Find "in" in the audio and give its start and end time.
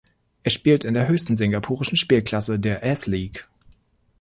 0.83-0.95